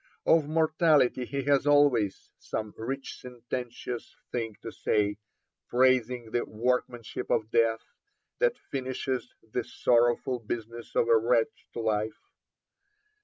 Of 0.25 0.47
mortality 0.49 1.25
he 1.25 1.43
has 1.43 1.67
always 1.67 2.31
some 2.39 2.73
rich 2.75 3.19
sententious 3.19 4.15
thing 4.31 4.55
to 4.63 4.71
say, 4.71 5.17
praising 5.67 6.31
'the 6.31 6.45
workmanship 6.45 7.29
of 7.29 7.51
death, 7.51 7.83
that 8.39 8.57
finishes 8.57 9.35
the 9.43 9.63
sorrowful 9.63 10.39
business 10.39 10.95
of 10.95 11.07
a 11.07 11.15
wretched 11.19 11.75
life.' 11.75 12.17